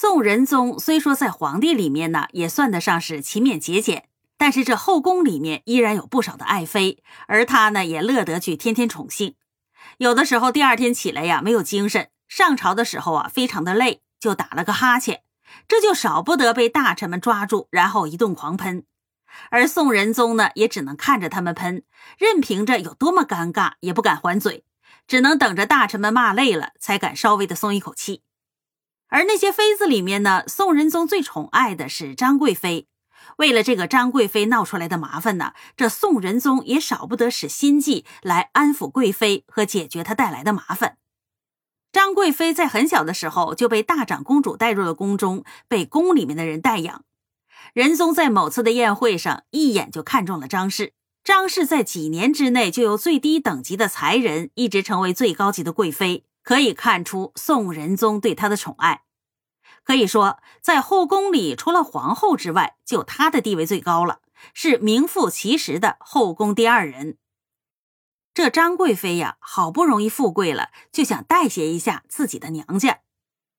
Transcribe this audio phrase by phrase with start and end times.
[0.00, 9.34] 宋仁宗虽说在皇帝里面呢，也算得上是勤勉节俭，但是这后宫里面依然有不少的爱妃，而他呢也乐得去天天宠幸。
[9.96, 15.22] 有的时候第二天起来呀没有精神，上朝的时候啊非常的累，就打了个哈欠，
[15.66, 18.84] 这就少不得被大臣们抓住，然后一顿狂喷。
[19.50, 21.82] 而宋仁宗呢也只能看着他们喷，
[22.16, 24.62] 任凭着有多么尴尬也不敢还嘴，
[25.08, 28.22] 只能等着大臣们骂累了才敢稍微的松一口气。
[29.08, 32.86] 而那些妃子里面呢，宋仁宗最宠爱的是张贵妃。
[33.38, 40.98] 为了这个张贵妃闹出来的麻烦呢，这宋仁宗也少不得使心计来安抚贵妃和解决她带来的麻烦。
[41.90, 47.04] 张贵妃在很小的时候就被大长公主带入了宫中，被宫里面的人代养。
[47.72, 50.92] 仁宗在某次的宴会上一眼就看中了张氏，
[51.24, 56.24] 张氏在几年之内就由最低等级的才人一直成为最高级的贵妃。
[56.48, 59.02] 可以看出宋仁宗对她的宠爱，
[59.84, 64.22] 可以说在后宫里，除了皇后之外，就她的地位最高了，
[64.54, 67.18] 是名副其实的后宫第二人。
[68.32, 73.00] 这张贵妃呀，好不容易富贵了，就想代谢一下自己的娘家。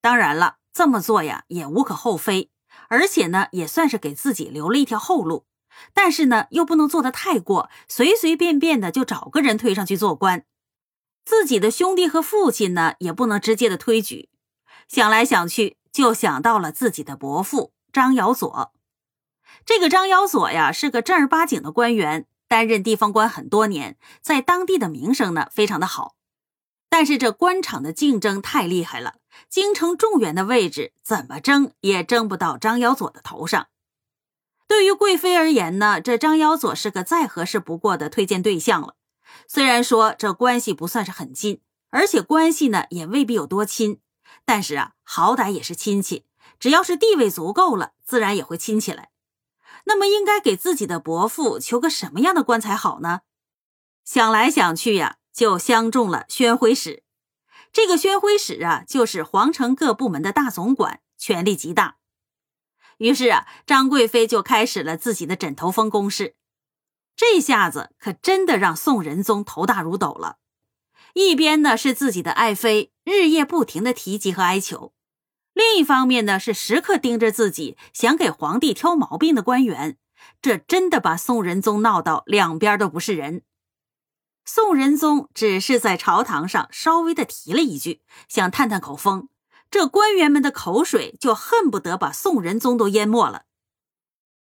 [0.00, 2.50] 当然了，这么做呀也无可厚非，
[2.88, 5.46] 而且呢，也算是给自己留了一条后路。
[5.94, 10.44] 但是呢，又不能做得太过，随随便便的就找个人推上去做官。
[11.24, 14.28] 自己的兄弟和父亲呢，也不能直接的推举。
[14.88, 18.72] 想来想去，就想到了自己的伯父张尧佐。
[19.64, 26.16] 这个张尧佐呀，是个正儿八经的官员，担任地方官很多年，在当地的名声呢非常的好。
[26.88, 29.14] 但是这官场的竞争太厉害了，
[29.48, 33.68] 京城状元的位置怎么争也争不到张尧佐的头上。
[34.68, 38.96] 对于贵妃而言呢，这张尧佐是个再合适不过的推荐对象了。
[39.46, 44.00] 虽然说这关系不算是很近，而且关系呢也未必有多亲，
[44.44, 46.26] 但是啊，好歹也是亲戚。
[46.58, 49.10] 只要是地位足够了，自然也会亲起来。
[49.84, 53.22] 那么，应该给自己的伯父求个什么样的官才好呢？
[54.04, 57.02] 想来想去呀，就相中了宣徽使。
[57.72, 61.96] 这个宣徽使啊，就是皇城各部门的大总管，权力极大。
[62.98, 66.36] 于是啊，张贵妃就开始了自己的枕头风攻势。
[67.14, 70.38] 这下子可真的让宋仁宗头大如斗了。
[71.14, 74.94] 一边呢是自己的爱妃日夜不停的提及和哀求，
[75.52, 79.98] 另一方面呢是时刻盯着自己想给皇帝挑毛病的官员。
[80.40, 83.42] 这真的把宋仁宗闹到两边都不是人。
[84.44, 89.28] 宋仁宗只是在朝堂上稍微的提了一句，想探探口风，
[89.70, 93.44] 这官员们的口水就恨不得把宋仁宗都淹没了。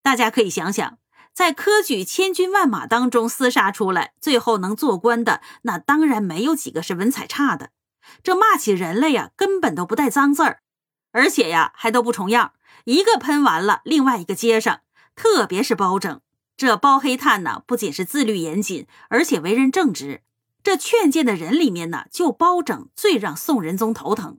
[0.03, 0.99] 大家可以想想。
[1.39, 7.71] 在科举千军万马当中厮杀出来，最后能做官的，那当然没有几个是文采差的。
[8.25, 10.63] 这骂起人来呀，根本都不带脏字儿，
[11.13, 12.55] 而且呀，还都不重样，
[12.87, 14.81] 一个喷完了，另外一个接上。
[15.15, 16.21] 特别是包拯，
[16.57, 20.25] 这包黑炭呢，不仅是自律严谨，而且为人正直。
[20.65, 24.39] 这劝谏的人里面呢，就包拯最让宋仁宗头疼。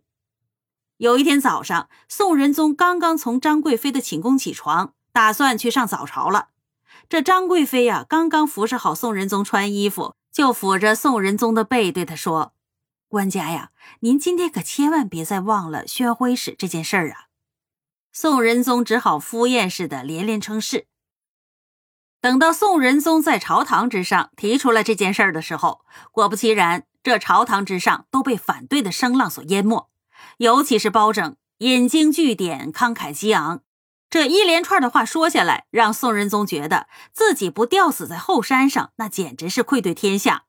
[0.98, 6.50] 有一天早上，宋仁宗刚刚从张贵妃的寝宫起床，打算去上早朝了。
[7.08, 12.54] 这张贵妃呀，刚刚服侍好宋仁宗穿衣服，就抚着宋仁宗的背，对他说
[13.08, 13.72] ：“官家呀，
[14.02, 17.28] 您今天可千万别再忘了宣徽使这件事儿啊！”
[18.12, 20.88] 宋仁宗只好敷衍似的连连称是。
[22.22, 29.90] 等到宋仁宗在朝堂之上提出了这件事儿的时候，果不其然，这朝堂之上都被反对的声浪所淹没，
[30.38, 33.62] 尤其是包拯，引经据典，慷慨激昂。
[34.10, 40.46] 这一连串的话说下来，让宋仁宗觉得自己不吊死在后山上，那简直是愧对天下。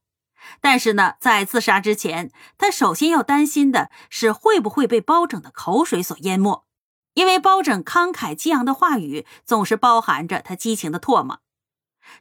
[0.62, 6.65] 但是呢，在自杀之前，他首先要担心的是会不会被包拯的口水所淹没，
[7.12, 11.41] 因为包拯慷慨激昂的话语总是包含着他激情的唾沫。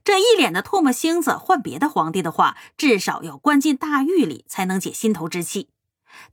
[0.04, 5.70] 这一脸的唾沫星子，换别的皇帝的话，至少要关进大狱里才能解心头之气。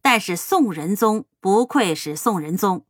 [0.02, 2.85] 但是宋仁宗不愧是宋仁宗。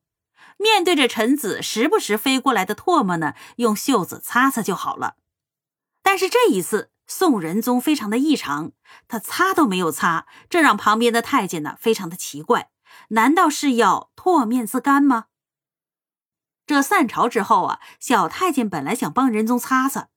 [0.59, 5.17] 面对着臣子时不时飞过来的唾沫呢，用袖子擦擦就好了。
[6.03, 8.73] 但是这一次，宋仁宗非常的异常，
[9.07, 12.71] 他擦都没有擦，这让旁边的太监呢非常的奇怪。
[13.09, 15.27] 难道是要唾面自干吗？
[16.67, 20.09] 这散朝之后啊，小太监本来想帮仁宗擦擦，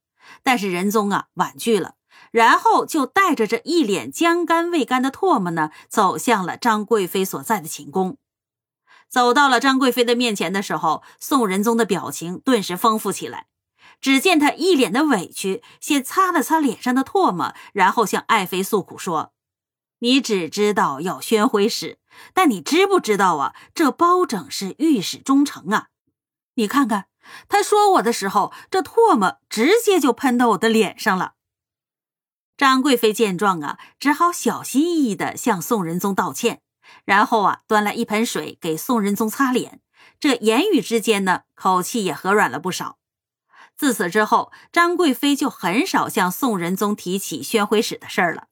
[0.41, 1.95] 但是仁宗啊婉拒了，
[2.31, 8.17] 然后就带着这一脸将干未干的唾沫呢，走向了张贵妃所在的寝宫。
[9.09, 13.47] 走到了张贵妃的面前的时候，宋仁宗的表情顿时丰富起来。
[13.99, 19.33] 只见他一脸的委屈，先擦了擦脸上的唾沫，然后向爱妃诉苦说
[19.99, 21.99] ：“你只知道要宣徽使，
[22.33, 23.53] 但你知不知道啊？
[23.75, 25.87] 这包拯是御史中丞啊！
[26.53, 27.07] 你看看，
[27.49, 31.33] 他说我的时候，这唾沫直接就喷到我的脸上了。
[32.55, 36.61] 张贵妃见状啊，只好小心翼翼地向宋仁宗道歉，
[37.05, 39.81] 然后啊，端来一盆水给宋仁宗擦脸。
[40.19, 42.97] 这言语之间呢，口气也和软了不少。
[43.75, 48.47] 自此之后，张贵妃就很少向宋仁宗提起宣徽使的事儿了。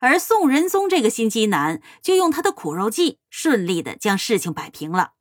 [0.00, 5.12] 而宋仁宗这个心机男，就用他的苦肉计，顺利的将事情摆平了。